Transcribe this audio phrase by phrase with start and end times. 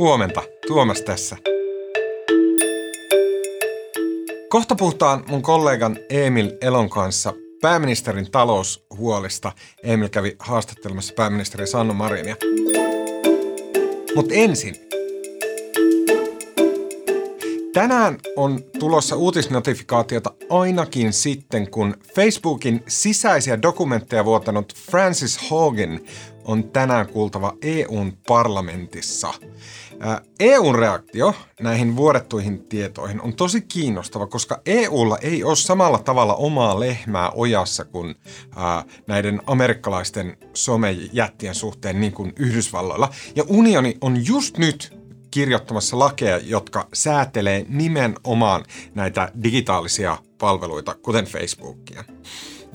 [0.00, 1.36] Huomenta, Tuomas tässä.
[4.48, 9.52] Kohta puhutaan mun kollegan Emil Elon kanssa pääministerin taloushuolista.
[9.82, 12.36] Emil kävi haastattelemassa pääministeri Sanna Marinia.
[14.14, 14.89] Mutta ensin.
[17.80, 26.00] Tänään on tulossa uutisnotifikaatiota ainakin sitten, kun Facebookin sisäisiä dokumentteja vuotanut Francis Hogan
[26.44, 29.34] on tänään kuultava EUn parlamentissa.
[30.40, 36.80] EUn reaktio näihin vuodettuihin tietoihin on tosi kiinnostava, koska EUlla ei ole samalla tavalla omaa
[36.80, 38.14] lehmää ojassa kuin
[39.06, 43.08] näiden amerikkalaisten somejättien suhteen niin kuin Yhdysvalloilla.
[43.36, 44.99] Ja unioni on just nyt
[45.30, 52.04] kirjoittamassa lakeja, jotka säätelee nimenomaan näitä digitaalisia palveluita, kuten Facebookia.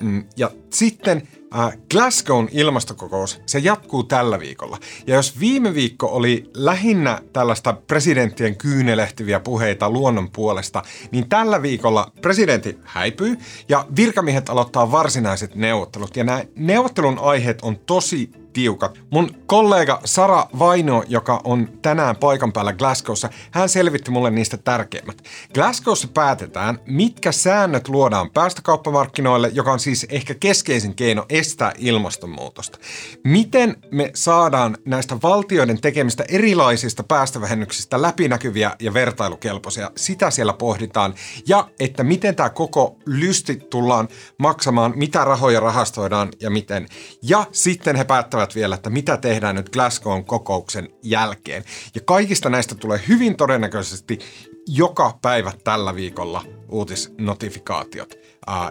[0.02, 4.78] Mm, ja sitten äh, Glasgown ilmastokokous, se jatkuu tällä viikolla.
[5.08, 12.12] Ja jos viime viikko oli lähinnä tällaista presidenttien kyynelehtiviä puheita luonnon puolesta, niin tällä viikolla
[12.22, 13.38] presidentti häipyy
[13.70, 16.18] ja virkamiehet aloittaa varsinaiset neuvottelut.
[16.18, 19.00] Ja nämä neuvottelun aiheet on tosi tiukat.
[19.10, 25.22] Mun kollega Sara Vaino, joka on tänään paikan päällä Glasgowssa, hän selvitti mulle niistä tärkeimmät.
[25.54, 32.80] Glasgowssa päätetään, mitkä säännöt luodaan päästökauppamarkkinoille, joka on siis ehkä keskeisin keino estää ilmastonmuutosta.
[33.24, 41.14] Miten me saadaan näistä valtioiden tekemistä erilaisista päästövähennyksistä läpinäkyviä ja vertailukelpoisia, sitä siellä pohditaan.
[41.48, 44.08] Ja että miten tämä koko lysti tullaan
[44.40, 46.88] maksamaan, mitä rahoja rahastoidaan ja miten.
[47.22, 51.64] Ja sitten he päättävät vielä, että mitä tehdään nyt Glasgown kokouksen jälkeen.
[51.96, 54.20] Ja kaikista näistä tulee hyvin todennäköisesti
[54.68, 58.16] joka päivä tällä viikolla uutisnotifikaatiot.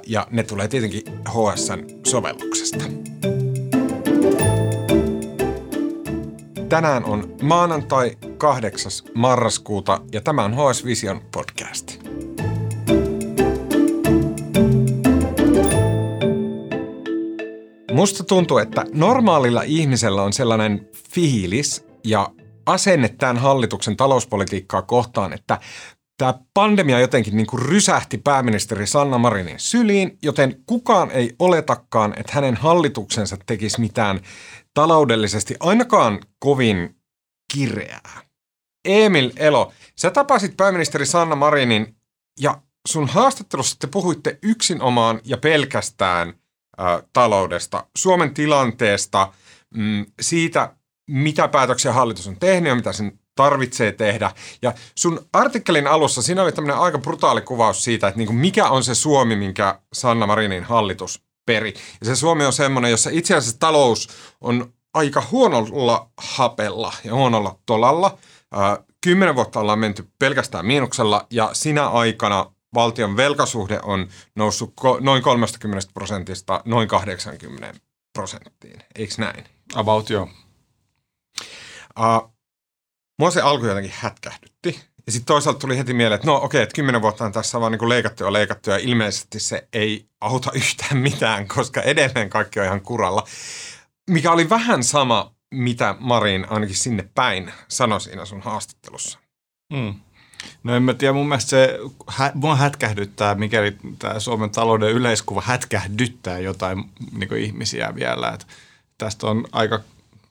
[0.06, 2.84] Ja ne tulee tietenkin HSN sovelluksesta.
[6.68, 8.92] Tänään on maanantai 8.
[9.14, 12.03] marraskuuta ja tämä on HS Vision podcast.
[17.94, 22.28] Musta tuntuu, että normaalilla ihmisellä on sellainen fiilis ja
[22.66, 25.60] asenne tämän hallituksen talouspolitiikkaa kohtaan, että
[26.18, 32.32] tämä pandemia jotenkin niin kuin rysähti pääministeri Sanna Marinin syliin, joten kukaan ei oletakaan, että
[32.32, 34.20] hänen hallituksensa tekisi mitään
[34.74, 36.96] taloudellisesti ainakaan kovin
[37.54, 38.20] kireää.
[38.84, 41.96] Emil Elo, sä tapasit pääministeri Sanna Marinin
[42.40, 46.34] ja sun haastattelussa te puhuitte yksinomaan ja pelkästään–
[47.12, 49.32] taloudesta, Suomen tilanteesta,
[49.74, 50.76] mm, siitä,
[51.10, 54.30] mitä päätöksiä hallitus on tehnyt ja mitä sen tarvitsee tehdä.
[54.62, 58.84] Ja sun artikkelin alussa siinä oli tämmöinen aika brutaali kuvaus siitä, että niinku mikä on
[58.84, 61.74] se Suomi, minkä Sanna Marinin hallitus peri.
[62.00, 64.08] Ja se Suomi on semmoinen, jossa itse asiassa talous
[64.40, 68.18] on aika huonolla hapella ja huonolla tolalla.
[69.00, 75.88] Kymmenen vuotta ollaan menty pelkästään miinuksella ja sinä aikana valtion velkasuhde on noussut noin 30
[75.94, 77.80] prosentista noin 80
[78.12, 78.80] prosenttiin.
[78.94, 79.44] Eikö näin?
[79.74, 80.28] About joo.
[81.98, 82.34] Uh,
[83.18, 84.80] mua se alku jotenkin hätkähdytti.
[85.06, 87.60] Ja sitten toisaalta tuli heti mieleen, että no okei, okay, että kymmenen vuotta on tässä
[87.60, 92.60] vaan niin leikattu ja leikattu ja ilmeisesti se ei auta yhtään mitään, koska edelleen kaikki
[92.60, 93.26] on ihan kuralla.
[94.10, 99.18] Mikä oli vähän sama, mitä Marin ainakin sinne päin sanoi siinä sun haastattelussa.
[99.72, 99.94] Mm.
[100.62, 105.42] No en mä tiedä, mun mielestä se, hä, mua hätkähdyttää, mikäli tämä Suomen talouden yleiskuva
[105.44, 108.28] hätkähdyttää jotain niin ihmisiä vielä.
[108.28, 108.46] Et
[108.98, 109.80] tästä on aika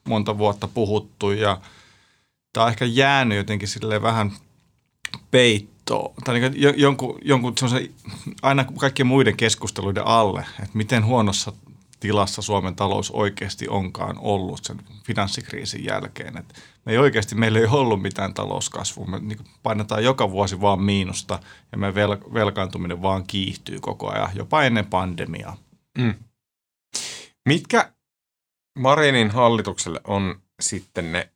[0.08, 1.60] monta vuotta puhuttu ja
[2.52, 4.32] tämä on ehkä jäänyt jotenkin sille vähän
[5.30, 6.14] peittoon.
[6.24, 7.54] Tai niin jonkun, jonkun
[8.42, 11.52] aina kaikkien muiden keskusteluiden alle, että miten huonossa
[12.04, 16.36] tilassa Suomen talous oikeasti onkaan ollut sen finanssikriisin jälkeen.
[16.36, 19.06] Et me ei oikeasti, meillä ei ollut mitään talouskasvua.
[19.06, 21.38] Me niin painetaan joka vuosi vaan miinusta
[21.72, 25.56] ja me vel- velkaantuminen vaan kiihtyy koko ajan, jopa ennen pandemiaa.
[25.98, 26.14] Mm.
[27.48, 27.92] Mitkä
[28.78, 31.32] Marinin hallitukselle on sitten ne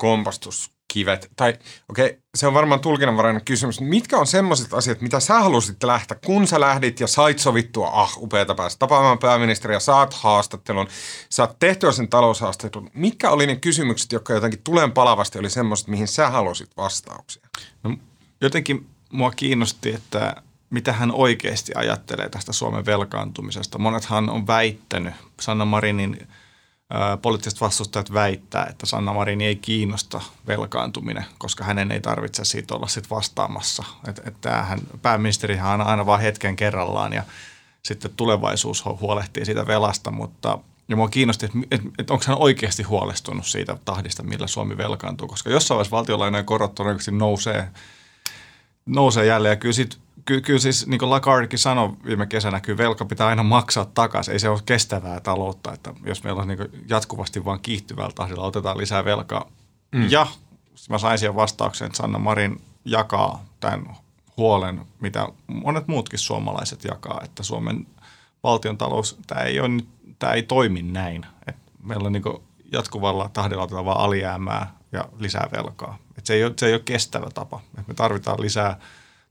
[0.00, 1.54] kompastus kivet, tai
[1.88, 6.18] okei, okay, se on varmaan tulkinnanvarainen kysymys, mitkä on semmoiset asiat, mitä sä halusit lähteä,
[6.26, 10.88] kun sä lähdit ja sait sovittua, ah, upeata päästä tapaamaan pääministeriä, saat haastattelun,
[11.30, 12.90] saat tehtyä sen taloushaastattelun.
[12.94, 17.48] Mitkä oli ne kysymykset, jotka jotenkin tulen palavasti oli semmoiset, mihin sä halusit vastauksia?
[17.82, 17.96] No,
[18.40, 23.78] jotenkin mua kiinnosti, että mitä hän oikeasti ajattelee tästä Suomen velkaantumisesta.
[23.78, 26.28] Monethan on väittänyt, Sanna Marinin
[27.22, 32.86] poliittiset vastustajat väittää, että Sanna Marin ei kiinnosta velkaantuminen, koska hänen ei tarvitse siitä olla
[32.86, 33.84] sit vastaamassa.
[34.08, 37.22] Että et tämähän, pääministerihän on aina vain hetken kerrallaan ja
[37.82, 42.82] sitten tulevaisuus huolehtii siitä velasta, mutta ja mua kiinnosti, että, että, että onko hän oikeasti
[42.82, 47.68] huolestunut siitä tahdista, millä Suomi velkaantuu, koska jossain vaiheessa valtiolainojen korot todennäköisesti nousee,
[48.86, 49.52] nousee jälleen.
[49.52, 53.26] Ja kyllä, sit, kyllä, kyllä siis, niin kuin Lagardekin sanoi viime kesänä, kyllä velka pitää
[53.26, 54.32] aina maksaa takaisin.
[54.32, 58.78] Ei se ole kestävää taloutta, että jos meillä on niin jatkuvasti vain kiihtyvällä tahdilla otetaan
[58.78, 59.50] lisää velkaa.
[59.92, 60.10] Mm.
[60.10, 60.26] Ja
[60.90, 63.96] mä sain siihen vastauksen, että Sanna Marin jakaa tämän
[64.36, 67.86] huolen, mitä monet muutkin suomalaiset jakaa, että Suomen
[68.42, 69.82] valtion talous, tämä ei, ole,
[70.18, 71.26] tämä ei toimi näin.
[71.46, 72.22] Et meillä on niin
[72.72, 75.98] jatkuvalla tahdilla otetaan vaan alijäämää ja lisää velkaa.
[76.26, 77.60] Se, ei ole, se ei ole kestävä tapa.
[77.86, 78.80] Me tarvitaan lisää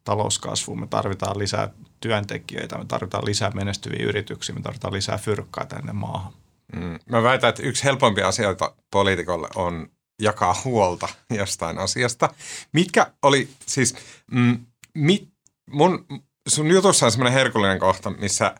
[0.03, 1.69] talouskasvua, me tarvitaan lisää
[1.99, 6.33] työntekijöitä, me tarvitaan lisää menestyviä yrityksiä, me tarvitaan lisää fyrkkaa tänne maahan.
[6.75, 6.99] Mm.
[7.09, 9.89] Mä väitän, että yksi helpompia asioita poliitikolle on
[10.21, 12.29] jakaa huolta jostain asiasta.
[12.71, 13.95] Mitkä oli siis,
[14.31, 15.29] mm, mit,
[15.69, 16.05] mun,
[16.47, 18.55] sun jutussa on semmoinen herkullinen kohta, missä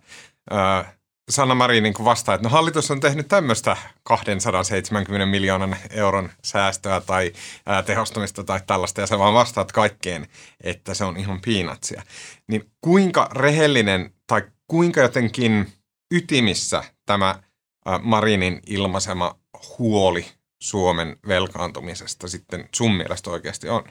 [0.52, 0.86] ö,
[1.30, 7.34] Sanna Marin niin vastaa, että no hallitus on tehnyt tämmöistä 270 miljoonan euron säästöä tai
[7.66, 10.28] ää, tehostamista tai tällaista, ja sä vaan vastaat kaikkeen,
[10.64, 12.04] että se on ihan piinatsia.
[12.48, 15.74] Niin kuinka rehellinen tai kuinka jotenkin
[16.14, 17.40] ytimissä tämä
[17.86, 19.36] ää, Marinin ilmaisema
[19.80, 20.26] huoli
[20.64, 23.84] Suomen velkaantumisesta sitten sun mielestä oikeasti on?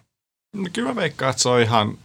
[0.56, 1.98] No kyllä mä veikkaan, että se on ihan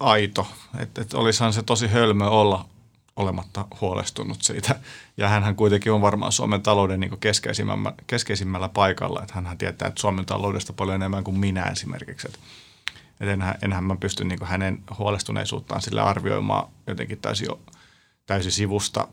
[0.00, 0.46] aito.
[0.78, 2.73] Että et olisihan se tosi hölmö olla
[3.16, 4.80] olematta huolestunut siitä.
[5.16, 9.22] Ja hän kuitenkin on varmaan Suomen talouden niin keskeisimmällä, keskeisimmällä paikalla.
[9.22, 12.28] Että hän tietää, että Suomen taloudesta paljon enemmän kuin minä esimerkiksi.
[12.28, 12.38] Että
[13.20, 17.48] et enhän, enhän mä pysty niin hänen huolestuneisuuttaan sille arvioimaan jotenkin täysin,
[18.26, 19.08] täysin sivusta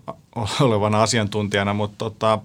[0.60, 2.40] olevana asiantuntijana, mutta tota,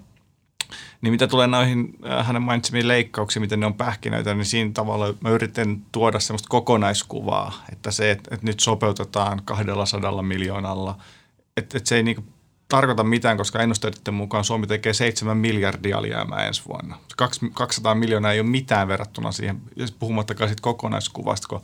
[1.01, 5.15] niin mitä tulee noihin äh, hänen mainitsemiin leikkauksiin, miten ne on pähkinöitä, niin siinä tavalla
[5.21, 10.99] mä yritän tuoda semmoista kokonaiskuvaa, että se, että, että nyt sopeutetaan 200 miljoonalla,
[11.57, 12.25] että, että se ei niinku
[12.69, 16.99] tarkoita mitään, koska ennusteiden mukaan Suomi tekee 7 miljardia alijäämää ensi vuonna.
[17.55, 19.61] 200 miljoonaa ei ole mitään verrattuna siihen,
[19.99, 21.63] puhumattakaan siitä kokonaiskuvasta, kun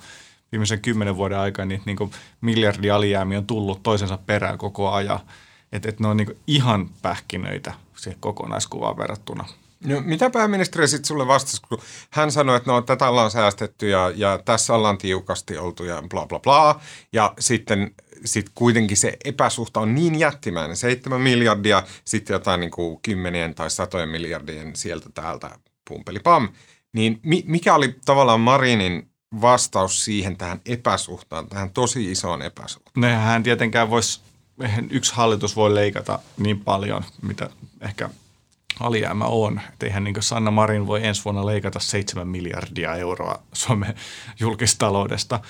[0.53, 2.11] viimeisen kymmenen vuoden aikana niin
[2.41, 5.21] miljardi alijäämiä on tullut toisensa perään koko ajan.
[5.73, 9.45] Että et ne on niin ihan pähkinöitä siihen kokonaiskuvaan verrattuna.
[9.85, 11.79] No, mitä pääministeri sitten sulle vastasi, kun
[12.11, 16.27] hän sanoi, että no, tätä ollaan säästetty ja, ja tässä ollaan tiukasti oltu ja bla
[16.27, 16.81] bla bla.
[17.13, 22.99] Ja sitten sit kuitenkin se epäsuhta on niin jättimäinen, 7 miljardia, sitten jotain niin kuin
[23.03, 25.51] kymmenien tai satojen miljardien sieltä täältä
[25.89, 26.49] pumpeli pam.
[26.93, 29.09] Niin mi, mikä oli tavallaan Marinin
[29.41, 32.93] vastaus siihen tähän epäsuhtaan, tähän tosi isoon epäsuhtaan?
[32.97, 34.21] No hän tietenkään voisi
[34.61, 38.11] eihän yksi hallitus voi leikata niin paljon, mitä ehkä
[38.81, 39.61] alijäämä on.
[39.73, 43.95] Että eihän niin Sanna Marin voi ensi vuonna leikata 7 miljardia euroa Suomen
[44.41, 45.41] julkistaloudesta.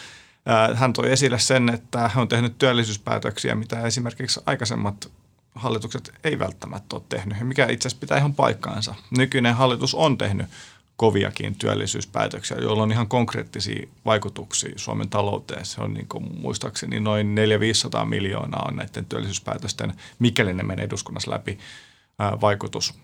[0.74, 5.10] Hän toi esille sen, että hän on tehnyt työllisyyspäätöksiä, mitä esimerkiksi aikaisemmat
[5.54, 8.94] hallitukset ei välttämättä ole tehnyt, mikä itse asiassa pitää ihan paikkaansa.
[9.18, 10.46] Nykyinen hallitus on tehnyt
[10.96, 15.64] koviakin työllisyyspäätöksiä, joilla on ihan konkreettisia vaikutuksia Suomen talouteen.
[15.64, 17.36] Se on niin kuin, muistaakseni noin
[18.02, 21.58] 400-500 miljoonaa on näiden työllisyyspäätösten, mikäli ne menee eduskunnassa läpi,
[22.40, 22.94] vaikutus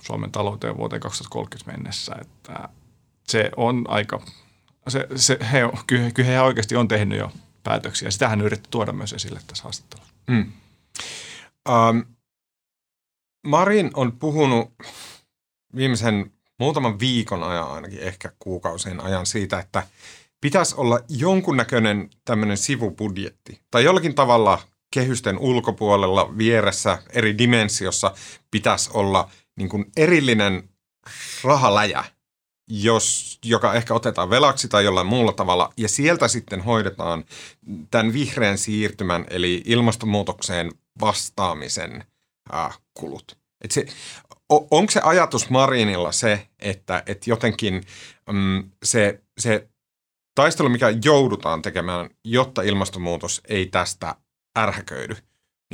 [0.00, 2.14] Suomen talouteen vuoteen 2030 mennessä.
[2.20, 2.68] Että
[3.24, 4.22] se on aika,
[4.88, 7.32] se, se, he, kyllä, he oikeasti on tehnyt jo
[7.62, 8.10] päätöksiä.
[8.10, 10.14] Sitähän yritti tuoda myös esille tässä haastattelussa.
[10.30, 10.52] Mm.
[11.68, 12.04] Um,
[13.46, 14.74] Marin on puhunut
[15.76, 19.86] viimeisen muutaman viikon ajan ainakin, ehkä kuukausien ajan siitä, että
[20.40, 24.62] pitäisi olla jonkunnäköinen tämmöinen sivubudjetti tai jollakin tavalla
[24.94, 28.14] kehysten ulkopuolella vieressä eri dimensiossa
[28.50, 30.68] pitäisi olla niin kuin erillinen
[31.44, 32.04] rahaläjä,
[32.74, 37.24] jos, joka ehkä otetaan velaksi tai jollain muulla tavalla, ja sieltä sitten hoidetaan
[37.90, 42.04] tämän vihreän siirtymän eli ilmastonmuutokseen vastaamisen
[42.54, 43.38] äh, kulut.
[43.64, 43.86] Et se,
[44.48, 47.84] onko se ajatus Marinilla se, että, että jotenkin
[48.32, 49.68] mm, se, se
[50.34, 54.14] taistelu, mikä joudutaan tekemään, jotta ilmastonmuutos ei tästä
[54.58, 55.16] ärhäköidy,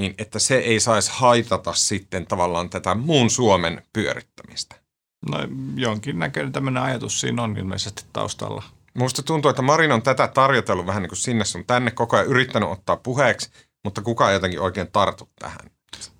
[0.00, 4.87] niin että se ei saisi haitata sitten tavallaan tätä muun Suomen pyörittämistä?
[5.30, 5.38] No
[5.76, 8.62] jonkinnäköinen tämmöinen ajatus siinä on ilmeisesti taustalla.
[8.94, 12.28] Musta tuntuu, että Marin on tätä tarjotellut vähän niin kuin sinne sun tänne koko ajan
[12.28, 13.50] yrittänyt ottaa puheeksi,
[13.84, 15.70] mutta kukaan jotenkin oikein tartu tähän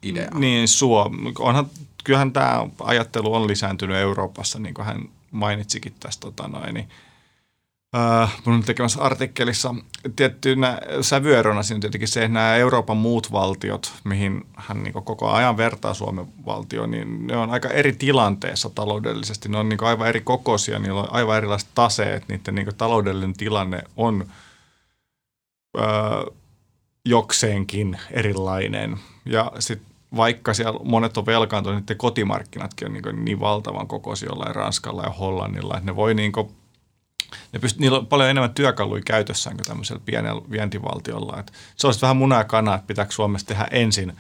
[0.03, 0.41] ideaan.
[0.41, 1.11] Niin, suo.
[1.39, 1.67] Onhan
[2.05, 6.89] kyllähän tämä ajattelu on lisääntynyt Euroopassa, niin kuin hän mainitsikin tästä tota noin, niin,
[7.97, 9.75] Uh, mun tekemässä artikkelissa
[10.17, 15.57] tiettynä sävyerona siinä tietenkin se, että nämä Euroopan muut valtiot, mihin hän niin koko ajan
[15.57, 19.49] vertaa Suomen valtioon, niin ne on aika eri tilanteessa taloudellisesti.
[19.49, 23.83] Ne on niin aivan eri kokoisia, niillä on aivan erilaiset taseet, niiden niin taloudellinen tilanne
[23.97, 24.27] on
[25.79, 26.37] uh,
[27.05, 28.97] jokseenkin erilainen.
[29.25, 34.55] Ja sitten vaikka siellä monet on velkaantuneet, niin kotimarkkinatkin on niin, niin valtavan kokoisia jollain
[34.55, 36.33] Ranskalla ja Hollannilla, että ne voi niin
[37.53, 41.41] ne pyst- niillä on paljon enemmän työkaluja käytössään kuin tämmöisellä pienellä vientivaltiolla.
[41.41, 44.13] Et se olisi vähän muna ja kana, että pitääkö Suomessa tehdä ensin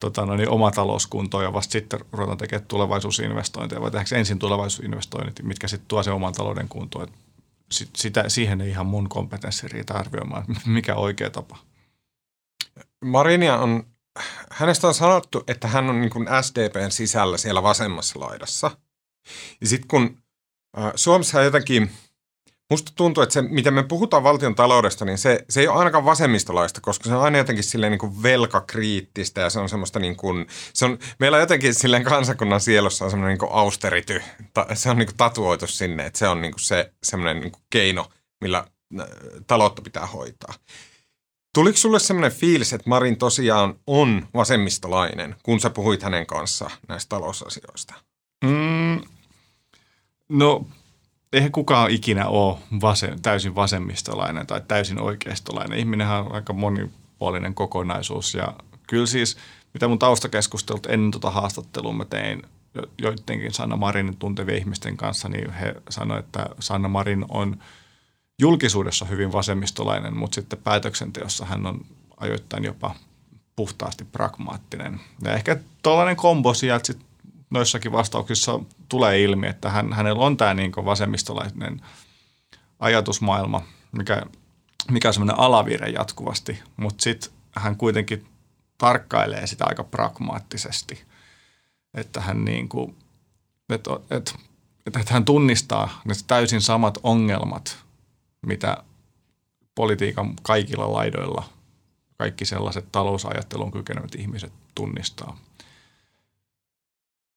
[0.00, 5.42] tota, no niin, oma talouskunto ja vasta sitten ruvetaan tekemään tulevaisuusinvestointeja, vai tehdäänkö ensin tulevaisuusinvestoinnit,
[5.42, 7.08] mitkä sitten tuo sen oman talouden kuntoon.
[7.72, 11.58] sitä, siihen ei ihan mun kompetenssi riitä arvioimaan, mikä oikea tapa.
[13.04, 13.86] Marinia on,
[14.50, 18.70] hänestä on sanottu, että hän on niin kuin SDPn sisällä siellä vasemmassa laidassa.
[19.60, 20.18] Ja sitten kun
[20.78, 21.90] äh, Suomessa jotenkin–
[22.70, 26.04] Musta tuntuu, että se, miten me puhutaan valtion taloudesta, niin se, se ei ole ainakaan
[26.04, 30.16] vasemmistolaista, koska se on aina jotenkin silleen niin kuin velkakriittistä ja se on semmoista niin
[30.16, 34.22] kuin, se on, meillä on jotenkin silleen kansakunnan sielossa on semmoinen niin kuin austerity,
[34.54, 37.52] ta, se on niin kuin tatuoitu sinne, että se on niin kuin se semmoinen niin
[37.52, 38.06] kuin keino,
[38.40, 38.64] millä
[39.46, 40.54] taloutta pitää hoitaa.
[41.54, 47.08] Tuliko sulle semmoinen fiilis, että Marin tosiaan on vasemmistolainen, kun sä puhuit hänen kanssa näistä
[47.08, 47.94] talousasioista?
[48.44, 49.00] Mm,
[50.28, 50.66] no
[51.36, 55.78] eihän kukaan ikinä ole vasem, täysin vasemmistolainen tai täysin oikeistolainen.
[55.78, 58.54] Ihminenhän on aika monipuolinen kokonaisuus ja
[58.88, 59.36] kyllä siis,
[59.74, 62.42] mitä mun taustakeskustelut ennen tuota haastattelua mä tein
[62.98, 67.56] joidenkin Sanna Marinin tuntevien ihmisten kanssa, niin he sanoivat, että Sanna Marin on
[68.38, 71.84] julkisuudessa hyvin vasemmistolainen, mutta sitten päätöksenteossa hän on
[72.16, 72.94] ajoittain jopa
[73.56, 75.00] puhtaasti pragmaattinen.
[75.24, 77.05] Ja ehkä tuollainen kombo sieltä sit
[77.50, 81.80] noissakin vastauksissa tulee ilmi, että hän, hänellä on tämä niin vasemmistolainen
[82.78, 83.62] ajatusmaailma,
[83.92, 84.22] mikä,
[84.90, 88.26] mikä on semmoinen alavire jatkuvasti, mutta sitten hän kuitenkin
[88.78, 91.04] tarkkailee sitä aika pragmaattisesti,
[91.94, 92.96] että hän, niin kuin,
[93.68, 94.32] että, että,
[94.86, 97.78] että hän tunnistaa ne täysin samat ongelmat,
[98.46, 98.76] mitä
[99.74, 101.48] politiikan kaikilla laidoilla
[102.18, 105.36] kaikki sellaiset talousajattelun kykenevät ihmiset tunnistaa.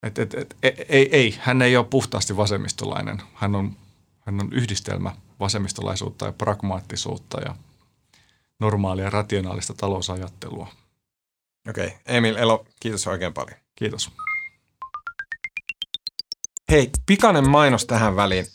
[0.02, 3.22] Et, et, et, e, ei, ei, hän ei ole puhtaasti vasemmistolainen.
[3.34, 3.76] Hän on,
[4.20, 7.56] hän on yhdistelmä vasemmistolaisuutta ja pragmaattisuutta ja
[8.60, 10.68] normaalia rationaalista talousajattelua.
[11.68, 11.98] Okei, okay.
[12.06, 13.56] Emil Elo, kiitos oikein paljon.
[13.76, 14.10] Kiitos.
[16.70, 18.46] Hei, pikainen mainos tähän väliin.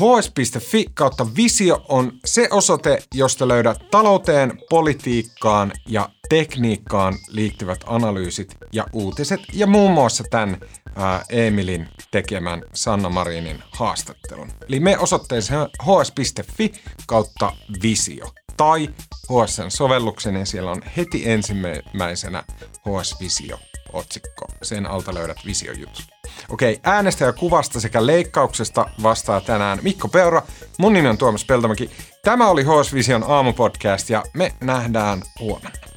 [0.00, 8.86] HS.fi kautta visio on se osoite, josta löydät talouteen, politiikkaan ja tekniikkaan liittyvät analyysit ja
[8.92, 10.60] uutiset ja muun muassa tämän
[10.96, 14.48] ää, Emilin tekemän Sanna Marinin haastattelun.
[14.68, 16.72] Eli me osoitteeseen hs.fi
[17.06, 17.52] kautta
[17.82, 18.88] visio tai
[19.32, 22.44] HSN sovelluksen ja siellä on heti ensimmäisenä
[22.88, 23.58] HS Visio
[23.92, 24.46] otsikko.
[24.62, 26.19] Sen alta löydät visiojutut.
[26.48, 30.42] Okei, äänestä ja kuvasta sekä leikkauksesta vastaa tänään Mikko Peura.
[30.78, 31.90] Mun nimi on Tuomas Peltomäki.
[32.24, 35.89] Tämä oli HS Vision aamupodcast ja me nähdään huomenna.